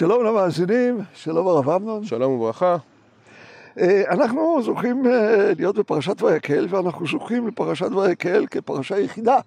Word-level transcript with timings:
שלום 0.00 0.24
למאזינים, 0.24 0.98
שלום 1.14 1.48
הרב 1.48 1.68
אמנון. 1.68 2.04
שלום 2.04 2.32
וברכה. 2.32 2.76
אנחנו 4.10 4.62
זוכים 4.62 5.02
להיות 5.58 5.78
בפרשת 5.78 6.22
ויקל, 6.22 6.66
ואנחנו 6.70 7.06
זוכים 7.06 7.48
לפרשת 7.48 7.92
ויקל 7.92 8.46
כפרשה 8.50 8.98
יחידה, 8.98 9.38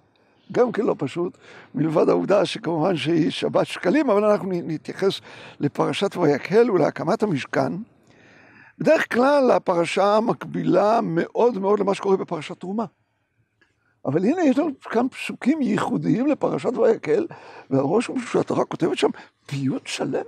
גם 0.52 0.72
כן 0.72 0.82
לא 0.82 0.94
פשוט, 0.98 1.38
מלבד 1.74 2.08
העובדה 2.08 2.44
שכמובן 2.44 2.96
שהיא 2.96 3.30
שבת 3.30 3.66
שקלים, 3.66 4.10
אבל 4.10 4.24
אנחנו 4.24 4.48
נתייחס 4.52 5.20
לפרשת 5.60 6.16
ויקל 6.16 6.70
ולהקמת 6.70 7.22
המשכן. 7.22 7.72
בדרך 8.78 9.12
כלל 9.12 9.50
הפרשה 9.50 10.20
מקבילה 10.20 11.00
מאוד 11.02 11.58
מאוד 11.58 11.80
למה 11.80 11.94
שקורה 11.94 12.16
בפרשת 12.16 12.60
תרומה. 12.60 12.84
אבל 14.06 14.24
הנה 14.24 14.42
יש 14.44 14.58
לנו 14.58 14.70
כאן 14.80 15.08
פסוקים 15.08 15.62
ייחודיים 15.62 16.26
לפרשת 16.26 16.76
ויקל, 16.76 17.26
והראש 17.70 18.06
הוא 18.06 18.18
שהתורה 18.20 18.64
כותבת 18.64 18.98
שם 18.98 19.10
פיוט 19.46 19.86
שלם. 19.86 20.24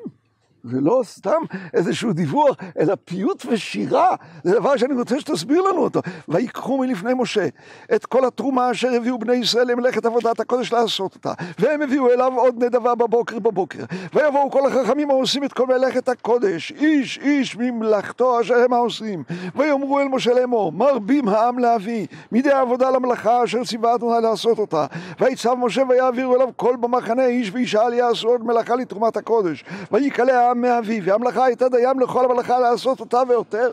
זה 0.71 0.81
לא 0.81 1.01
סתם 1.05 1.43
איזשהו 1.75 2.13
דיווח, 2.13 2.57
אלא 2.79 2.95
פיוט 3.05 3.47
ושירה. 3.47 4.09
זה 4.45 4.55
דבר 4.55 4.77
שאני 4.77 4.95
רוצה 4.95 5.21
שתסביר 5.21 5.63
לנו 5.63 5.79
אותו. 5.79 6.01
ויקחו 6.29 6.79
מלפני 6.79 7.13
משה 7.15 7.49
את 7.95 8.07
כל 8.07 8.25
התרומה 8.25 8.71
אשר 8.71 8.89
הביאו 8.89 9.19
בני 9.19 9.35
ישראל 9.35 9.71
למלאכת 9.71 10.05
עבודת 10.05 10.41
הקודש 10.41 10.73
לעשות 10.73 11.15
אותה. 11.15 11.33
והם 11.59 11.83
הביאו 11.83 12.11
אליו 12.11 12.33
עוד 12.37 12.65
נדבה 12.65 12.95
בבוקר 12.95 13.39
בבוקר. 13.39 13.85
ויבואו 14.15 14.51
כל 14.51 14.67
החכמים 14.67 15.11
העושים 15.11 15.45
את 15.45 15.53
כל 15.53 15.67
מלאכת 15.67 16.09
הקודש, 16.09 16.73
איש 16.73 17.19
איש 17.19 17.57
ממלאכתו 17.57 18.41
אשר 18.41 18.55
הם 18.55 18.73
העושים. 18.73 19.23
ויאמרו 19.55 20.01
אל 20.01 20.09
משה 20.09 20.35
לאמור, 20.35 20.73
מרבים 20.73 21.29
העם 21.29 21.59
להביא 21.59 22.07
מידי 22.33 22.51
העבודה 22.51 22.91
למלאכה 22.91 23.45
אשר 23.45 23.65
ציווה 23.65 23.95
אדוני 23.95 24.23
לעשות 24.23 24.59
אותה. 24.59 24.87
ויצב 25.21 25.55
משה 25.55 25.83
ויעבירו 25.89 26.37
אליו 26.37 26.49
כל 26.57 26.77
במחנה 26.81 27.27
איש 27.27 27.51
ואישה 27.53 27.83
יעשו 27.93 28.29
עוד 28.29 28.45
מלאכה 28.45 28.77
לתרומת 28.77 29.17
הקודש. 29.17 29.65
ויקלע 29.93 30.39
העם 30.39 30.56
מאביו, 30.61 31.05
והמלאכה 31.05 31.45
הייתה 31.45 31.69
דיים 31.69 32.01
לכל 32.01 32.25
המלאכה 32.25 32.59
לעשות 32.59 33.01
אותה 33.01 33.23
ויותר. 33.29 33.73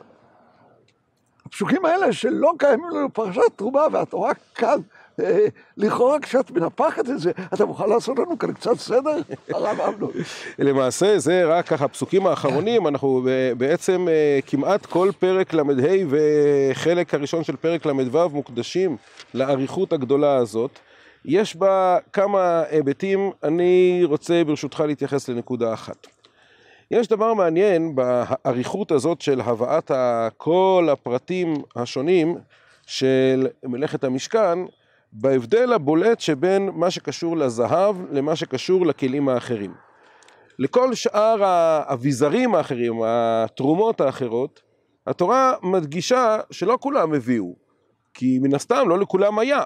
הפסוקים 1.46 1.86
האלה 1.86 2.14
שלא 2.14 2.54
קיימים 2.58 2.90
לנו 2.90 3.10
בפרשת 3.10 3.42
תרומה, 3.56 3.82
והתורה 3.92 4.34
כאן, 4.56 4.80
אה, 5.20 5.46
לכאורה 5.78 6.20
כשאת 6.20 6.52
מנפחת 6.52 7.10
את 7.10 7.20
זה, 7.20 7.32
אתה 7.54 7.66
מוכן 7.66 7.90
לעשות 7.90 8.20
לנו 8.20 8.40
כאן 8.40 8.54
קצת 8.54 8.80
סדר? 8.80 9.16
הרב 9.54 9.82
אמנון. 9.82 10.12
למעשה 10.60 11.20
זה 11.20 11.46
רק 11.46 11.68
ככה 11.68 11.86
הפסוקים 11.86 12.28
האחרונים, 12.28 12.88
אנחנו 12.88 13.28
בעצם 13.58 14.08
אה, 14.10 14.40
כמעט 14.46 14.86
כל 14.86 15.10
פרק 15.20 15.54
ל"ה 15.54 15.64
וחלק 16.10 17.14
הראשון 17.14 17.44
של 17.44 17.56
פרק 17.56 17.86
ל"ו 17.86 18.30
מוקדשים 18.30 18.98
לאריכות 19.34 19.94
הגדולה 19.94 20.36
הזאת. 20.36 20.80
יש 21.26 21.56
בה 21.56 21.98
כמה 22.14 22.64
היבטים, 22.70 23.32
אני 23.44 24.02
רוצה 24.04 24.44
ברשותך 24.44 24.84
להתייחס 24.88 25.30
לנקודה 25.30 25.74
אחת. 25.74 26.08
יש 26.94 27.08
דבר 27.08 27.34
מעניין 27.34 27.96
באריכות 27.96 28.92
הזאת 28.92 29.22
של 29.22 29.42
הבאת 29.42 29.92
כל 30.38 30.88
הפרטים 30.92 31.54
השונים 31.76 32.38
של 32.88 33.48
מלאכת 33.64 34.04
המשכן, 34.04 34.60
בהבדל 35.14 35.74
הבולט 35.74 36.20
שבין 36.20 36.70
מה 36.74 36.92
שקשור 36.92 37.38
לזהב 37.38 37.96
למה 38.12 38.36
שקשור 38.36 38.86
לכלים 38.86 39.30
האחרים. 39.30 39.74
לכל 40.60 40.94
שאר 40.94 41.44
האביזרים 41.44 42.56
האחרים, 42.56 43.02
התרומות 43.06 44.02
האחרות, 44.02 44.62
התורה 45.08 45.54
מדגישה 45.64 46.40
שלא 46.52 46.78
כולם 46.82 47.14
הביאו, 47.14 47.56
כי 48.14 48.40
מן 48.40 48.56
הסתם 48.56 48.90
לא 48.90 49.00
לכולם 49.00 49.40
היה. 49.40 49.64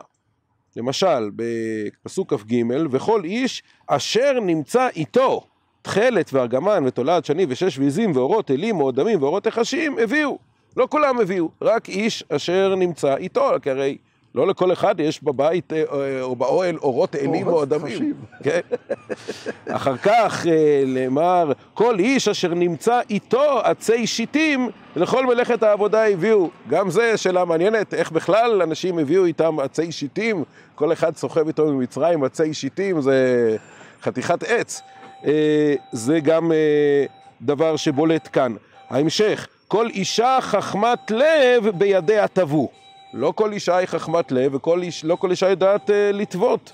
למשל, 0.75 1.29
בפסוק 1.35 2.33
כ"ג, 2.33 2.55
וכל 2.91 3.23
איש 3.23 3.63
אשר 3.87 4.39
נמצא 4.39 4.87
איתו 4.95 5.47
תכלת 5.87 6.33
וארגמן 6.33 6.83
ותולעת 6.85 7.25
שני 7.25 7.45
ושש 7.49 7.79
ועזים 7.79 8.11
ואורות 8.15 8.51
אלים 8.51 8.79
ואודמים 8.81 9.21
ואורות 9.21 9.47
נחשים 9.47 9.97
הביאו. 9.99 10.37
לא 10.77 10.87
כולם 10.91 11.19
הביאו, 11.19 11.49
רק 11.61 11.89
איש 11.89 12.23
אשר 12.29 12.75
נמצא 12.75 13.15
איתו, 13.15 13.49
כי 13.61 13.69
הרי 13.69 13.97
לא 14.35 14.47
לכל 14.47 14.73
אחד 14.73 14.99
יש 14.99 15.23
בבית 15.23 15.73
אה, 15.73 15.83
אה, 15.91 16.21
או 16.21 16.35
באוהל 16.35 16.77
אורות 16.77 17.15
אלים 17.15 17.47
או 17.47 17.63
אדמים. 17.63 18.13
כן? 18.43 18.59
אחר 19.67 19.97
כך 19.97 20.45
נאמר, 20.87 21.51
כל 21.73 21.99
איש 21.99 22.27
אשר 22.27 22.53
נמצא 22.53 22.99
איתו 23.09 23.59
עצי 23.63 24.07
שיטים, 24.07 24.69
לכל 24.95 25.25
מלאכת 25.25 25.63
העבודה 25.63 26.07
הביאו. 26.07 26.49
גם 26.69 26.89
זה 26.89 27.17
שאלה 27.17 27.45
מעניינת, 27.45 27.93
איך 27.93 28.11
בכלל 28.11 28.61
אנשים 28.61 28.99
הביאו 28.99 29.25
איתם 29.25 29.59
עצי 29.59 29.91
שיטים, 29.91 30.43
כל 30.75 30.93
אחד 30.93 31.15
סוחב 31.15 31.47
איתו 31.47 31.65
ממצרים 31.65 32.23
עצי 32.23 32.53
שיטים, 32.53 33.01
זה 33.01 33.57
חתיכת 34.01 34.43
עץ. 34.43 34.81
זה 35.91 36.19
גם 36.19 36.51
דבר 37.41 37.75
שבולט 37.75 38.29
כאן. 38.33 38.55
ההמשך, 38.89 39.47
כל 39.67 39.89
אישה 39.89 40.37
חכמת 40.41 41.11
לב 41.11 41.69
בידיה 41.77 42.27
תבוא. 42.27 42.67
לא 43.13 43.33
כל 43.35 43.53
אישה 43.53 43.77
היא 43.77 43.87
חכמת 43.87 44.31
לב, 44.31 44.51
ולא 45.03 45.15
כל 45.15 45.31
אישה 45.31 45.49
יודעת 45.49 45.89
לטוות. 46.13 46.71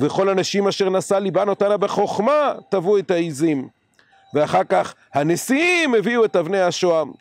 וכל 0.00 0.28
הנשים 0.28 0.68
אשר 0.68 0.90
נשא 0.90 1.14
ליבן 1.14 1.48
אותנה 1.48 1.76
בחוכמה, 1.76 2.52
תבוא 2.68 2.98
את 2.98 3.10
העיזים. 3.10 3.68
ואחר 4.34 4.64
כך 4.64 4.94
הנשיאים 5.14 5.94
הביאו 5.94 6.24
את 6.24 6.36
אבני 6.36 6.60
השוהם. 6.60 7.12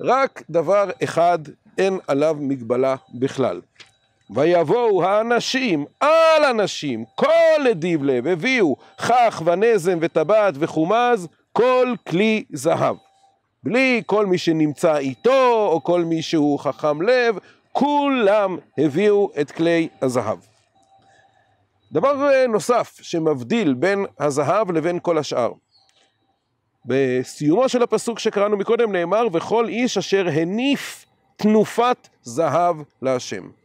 רק 0.00 0.42
דבר 0.50 0.90
אחד, 1.04 1.38
אין 1.78 1.98
עליו 2.06 2.36
מגבלה 2.40 2.96
בכלל. 3.14 3.60
ויבואו 4.30 5.04
האנשים 5.04 5.84
על 6.00 6.44
אנשים, 6.50 7.04
כל 7.14 7.68
אדיב 7.70 8.04
לב, 8.04 8.26
הביאו 8.26 8.76
כך 8.98 9.42
ונזם 9.44 9.98
וטבעת 10.00 10.54
וחומז, 10.58 11.28
כל 11.52 11.94
כלי 12.08 12.44
זהב. 12.52 12.96
בלי 13.62 14.02
כל 14.06 14.26
מי 14.26 14.38
שנמצא 14.38 14.96
איתו, 14.96 15.68
או 15.72 15.80
כל 15.84 16.04
מי 16.04 16.22
שהוא 16.22 16.58
חכם 16.58 17.02
לב, 17.02 17.38
כולם 17.72 18.58
הביאו 18.78 19.30
את 19.40 19.50
כלי 19.50 19.88
הזהב. 20.02 20.38
דבר 21.92 22.46
נוסף 22.48 22.98
שמבדיל 23.02 23.74
בין 23.74 24.06
הזהב 24.18 24.70
לבין 24.70 24.98
כל 25.02 25.18
השאר. 25.18 25.52
בסיומו 26.84 27.68
של 27.68 27.82
הפסוק 27.82 28.18
שקראנו 28.18 28.56
מקודם 28.56 28.92
נאמר, 28.92 29.26
וכל 29.32 29.68
איש 29.68 29.98
אשר 29.98 30.26
הניף 30.32 31.06
תנופת 31.36 32.08
זהב 32.22 32.76
להשם. 33.02 33.63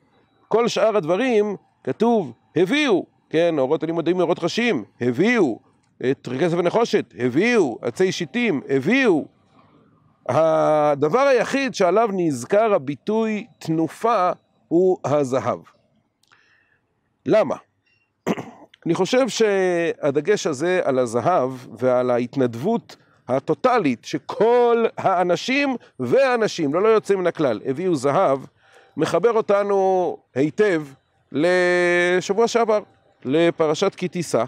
כל 0.49 0.67
שאר 0.67 0.97
הדברים 0.97 1.55
כתוב 1.83 2.33
הביאו, 2.55 3.05
כן, 3.29 3.59
אורות 3.59 3.83
הלימודים 3.83 4.19
אורות 4.19 4.43
ראשים, 4.43 4.83
הביאו, 5.01 5.59
את 6.11 6.29
כסף 6.39 6.57
ונחושת, 6.57 7.13
הביאו, 7.19 7.77
עצי 7.81 8.11
שיטים, 8.11 8.61
הביאו. 8.69 9.25
הדבר 10.29 11.19
היחיד 11.19 11.75
שעליו 11.75 12.09
נזכר 12.13 12.73
הביטוי 12.73 13.47
תנופה 13.59 14.31
הוא 14.67 14.97
הזהב. 15.05 15.59
למה? 17.25 17.55
אני 18.85 18.93
חושב 18.93 19.29
שהדגש 19.29 20.47
הזה 20.47 20.81
על 20.83 20.99
הזהב 20.99 21.51
ועל 21.79 22.11
ההתנדבות 22.11 22.95
הטוטלית 23.27 24.05
שכל 24.05 24.85
האנשים 24.97 25.75
והאנשים, 25.99 26.73
לא 26.73 26.81
לא 26.81 26.87
יוצא 26.87 27.15
מן 27.15 27.27
הכלל, 27.27 27.61
הביאו 27.65 27.95
זהב, 27.95 28.39
מחבר 28.99 29.31
אותנו 29.31 30.17
היטב 30.35 30.83
לשבוע 31.31 32.47
שעבר, 32.47 32.79
לפרשת 33.25 33.95
כי 33.95 34.07
תישא. 34.07 34.43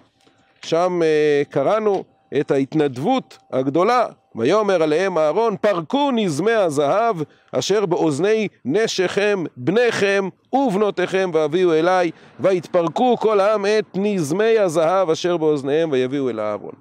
שם 0.65 0.99
uh, 1.01 1.51
קראנו 1.51 2.03
את 2.39 2.51
ההתנדבות 2.51 3.37
הגדולה, 3.51 4.05
ויאמר 4.35 4.83
עליהם 4.83 5.17
אהרון, 5.17 5.55
פרקו 5.61 6.11
נזמי 6.11 6.51
הזהב 6.51 7.15
אשר 7.51 7.85
באוזני 7.85 8.47
נשיכם, 8.65 9.43
בניכם 9.57 10.29
ובנותיכם 10.53 11.31
והביאו 11.33 11.73
אליי, 11.73 12.11
ויתפרקו 12.39 13.17
כל 13.17 13.39
העם 13.39 13.65
את 13.65 13.85
נזמי 13.95 14.59
הזהב 14.59 15.09
אשר 15.09 15.37
באוזניהם 15.37 15.91
ויביאו 15.91 16.29
אל 16.29 16.39
אהרון. 16.39 16.73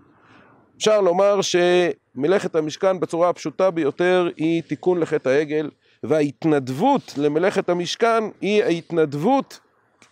אפשר 0.77 1.01
לומר 1.01 1.41
שמלאכת 1.43 2.55
המשכן 2.57 3.01
בצורה 3.01 3.29
הפשוטה 3.29 3.71
ביותר 3.71 4.29
היא 4.37 4.63
תיקון 4.63 5.01
לחטא 5.01 5.29
העגל, 5.29 5.71
וההתנדבות 6.03 7.15
למלאכת 7.17 7.69
המשכן 7.69 8.25
היא 8.41 8.65
ההתנדבות 8.65 9.61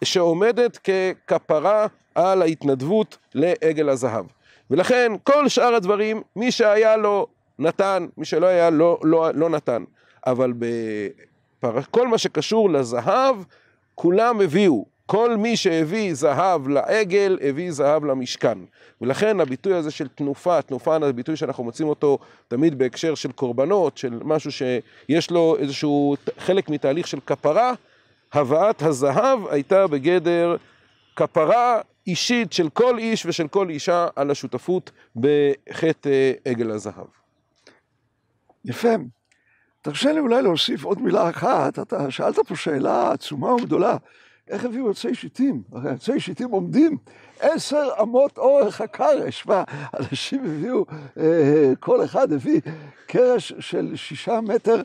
שעומדת 0.05 0.79
ככפרה 0.79 1.87
על 2.14 2.43
ההתנדבות 2.43 3.19
לעגל 3.35 3.88
הזהב. 3.88 4.26
ולכן 4.70 5.12
כל 5.25 5.49
שאר 5.49 5.75
הדברים, 5.75 6.23
מי 6.37 6.52
שהיה 6.52 6.96
לו 6.96 7.26
נתן, 7.58 8.06
מי 8.17 8.25
שלא 8.25 8.46
היה 8.46 8.70
לא, 8.70 8.99
לא, 9.02 9.31
לא 9.35 9.49
נתן. 9.49 9.85
אבל 10.26 10.52
בפר... 10.52 11.82
כל 11.91 12.08
מה 12.08 12.19
שקשור 12.19 12.70
לזהב, 12.70 13.37
כולם 13.94 14.41
הביאו. 14.41 14.97
כל 15.10 15.37
מי 15.37 15.56
שהביא 15.56 16.14
זהב 16.14 16.69
לעגל, 16.69 17.38
הביא 17.43 17.72
זהב 17.72 18.05
למשכן. 18.05 18.58
ולכן 19.00 19.40
הביטוי 19.40 19.75
הזה 19.75 19.90
של 19.90 20.08
תנופה, 20.08 20.62
תנופה 20.62 20.96
זה 21.06 21.12
ביטוי 21.12 21.37
שאנחנו 21.37 21.64
מוצאים 21.64 21.88
אותו 21.88 22.19
תמיד 22.49 22.78
בהקשר 22.78 23.14
של 23.14 23.32
קורבנות, 23.32 23.99
של 23.99 24.20
משהו 24.25 24.50
שיש 24.52 25.31
לו 25.31 25.56
איזשהו 25.58 26.16
חלק 26.38 26.69
מתהליך 26.69 27.06
של 27.06 27.19
כפרה, 27.26 27.72
הבאת 28.32 28.82
הזהב 28.82 29.46
הייתה 29.50 29.87
בגדר 29.87 30.56
כפרה 31.16 31.81
אישית 32.06 32.52
של 32.52 32.69
כל 32.69 32.99
איש 32.99 33.26
ושל 33.26 33.49
כל 33.49 33.69
אישה 33.70 34.08
על 34.16 34.31
השותפות 34.31 34.90
בחטא 35.16 36.32
עגל 36.44 36.70
הזהב. 36.70 37.06
יפה. 38.64 38.94
תרשה 39.82 40.12
לי 40.12 40.20
אולי 40.20 40.43
להוסיף 40.43 40.84
עוד 40.84 41.02
מילה 41.02 41.31
אחת, 41.31 41.78
אתה 41.78 42.10
שאלת 42.10 42.38
פה 42.49 42.56
שאלה 42.56 43.12
עצומה 43.12 43.55
וגדולה, 43.55 43.96
איך 44.48 44.64
הביאו 44.64 44.90
עצי 44.90 45.14
שיטים? 45.14 45.62
הרי 45.72 45.90
עצי 45.90 46.20
שיטים 46.20 46.50
עומדים 46.50 46.96
עשר 47.40 47.88
אמות 48.02 48.38
אורך 48.38 48.80
הקרש, 48.80 49.46
מה, 49.46 49.64
אנשים 50.00 50.44
הביאו, 50.44 50.84
אה, 51.18 51.72
כל 51.80 52.04
אחד 52.04 52.32
הביא 52.32 52.60
קרש 53.06 53.52
של 53.58 53.96
שישה 53.96 54.40
מטר, 54.40 54.82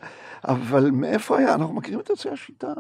אבל 0.48 0.92
מאיפה 0.92 1.38
היה? 1.38 1.54
אנחנו 1.54 1.74
מכירים 1.74 2.00
את 2.00 2.10
עצי 2.10 2.30
השיטה. 2.30 2.74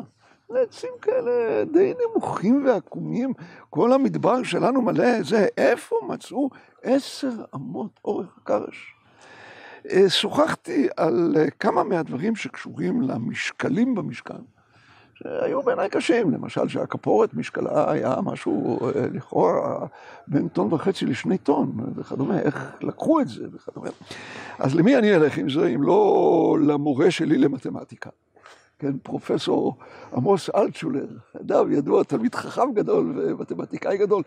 עצים 0.56 0.90
כאלה 1.02 1.66
די 1.66 1.94
נמוכים 2.10 2.66
ועקומים, 2.66 3.34
כל 3.70 3.94
המדבר 3.94 4.44
שלנו 4.44 4.82
מלא 4.82 5.24
זה, 5.24 5.48
איפה 5.58 5.96
מצאו 6.08 6.50
עשר 6.84 7.32
אמות 7.56 8.00
אורך 8.06 8.38
הקרש? 8.38 8.96
אה, 9.92 10.10
שוחחתי 10.10 10.88
על 10.98 11.36
אה, 11.38 11.50
כמה 11.50 11.84
מהדברים 11.84 12.36
שקשורים 12.36 13.02
למשקלים 13.02 13.96
במשכן, 13.96 14.42
שהיו 15.14 15.62
בעיניי 15.62 15.90
קשים, 15.90 16.32
למשל 16.32 16.68
שהכפורת 16.68 17.34
משקלה 17.34 17.92
היה 17.92 18.16
משהו 18.24 18.80
אה, 18.88 19.08
לכאורה 19.14 19.88
בין 20.28 20.48
טון 20.48 20.74
וחצי 20.74 21.06
לשני 21.06 21.38
טון 21.38 21.94
וכדומה, 21.96 22.40
איך 22.40 22.76
לקחו 22.82 23.22
את 23.22 23.28
זה 23.28 23.48
וכדומה. 23.54 23.90
אז 24.60 24.76
למי 24.76 24.98
אני 24.98 25.16
אלך 25.16 25.38
עם 25.38 25.50
זה, 25.50 25.68
אם 25.68 25.84
לא 25.84 26.58
למורה 26.68 27.12
שלי 27.12 27.38
למתמטיקה? 27.38 28.10
כן, 28.80 28.98
פרופסור 29.04 29.78
עמוס 30.14 30.50
אלטשולר, 30.56 31.08
אדם 31.42 31.72
ידוע, 31.72 32.04
תלמיד 32.04 32.36
חכם 32.36 32.74
גדול 32.74 33.14
ומתמטיקאי 33.18 33.98
גדול, 33.98 34.24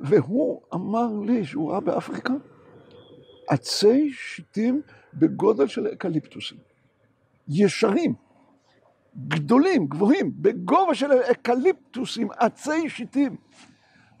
והוא 0.00 0.60
אמר 0.74 1.08
לי 1.26 1.44
שהוא 1.44 1.70
ראה 1.70 1.80
באפריקה 1.80 2.34
עצי 3.48 4.10
שיטים 4.12 4.82
בגודל 5.14 5.66
של 5.66 5.86
אקליפטוסים. 5.86 6.58
ישרים, 7.48 8.14
גדולים, 9.28 9.86
גבוהים, 9.86 10.30
בגובה 10.36 10.94
של 10.94 11.12
אקליפטוסים, 11.12 12.28
עצי 12.38 12.88
שיטים. 12.88 13.36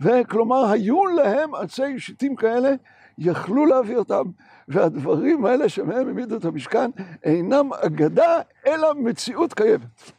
וכלומר, 0.00 0.70
היו 0.70 1.06
להם 1.06 1.54
עצי 1.54 1.98
שיטים 1.98 2.36
כאלה, 2.36 2.70
יכלו 3.18 3.66
להביא 3.66 3.96
אותם, 3.96 4.22
והדברים 4.68 5.46
האלה 5.46 5.68
שמהם 5.68 6.06
העמידו 6.06 6.36
את 6.36 6.44
המשכן 6.44 6.90
אינם 7.24 7.72
אגדה, 7.72 8.40
אלא 8.66 8.94
מציאות 8.94 9.54
קיימת. 9.54 10.12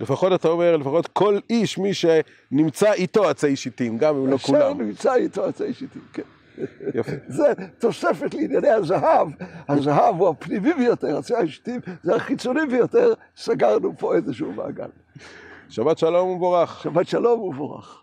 לפחות 0.00 0.32
אתה 0.32 0.48
אומר, 0.48 0.76
לפחות 0.76 1.06
כל 1.06 1.38
איש, 1.50 1.78
מי 1.78 1.90
שנמצא 1.94 2.92
איתו 2.92 3.28
עצי 3.28 3.56
שיטים, 3.56 3.98
גם 3.98 4.16
אם 4.16 4.26
לא 4.26 4.36
כולם. 4.36 4.60
אשר 4.60 4.72
נמצא 4.74 5.14
איתו 5.14 5.44
עצי 5.44 5.74
שיטים, 5.74 6.02
כן. 6.12 6.22
יפה. 6.94 7.12
זה 7.28 7.52
תוספת 7.78 8.34
לענייני 8.34 8.70
הזהב, 8.70 9.28
הזהב 9.68 10.20
הוא 10.20 10.28
הפנימי 10.28 10.72
ביותר, 10.72 11.18
עצי 11.18 11.34
השיטים 11.34 11.80
זה 12.02 12.14
החיצוני 12.14 12.66
ביותר, 12.66 13.12
סגרנו 13.36 13.92
פה 13.98 14.14
איזשהו 14.14 14.52
מעגל. 14.52 14.88
שבת 15.68 15.98
שלום 15.98 16.28
ומבורך. 16.28 16.82
שבת 16.82 17.08
שלום 17.08 17.40
ומבורך. 17.40 17.94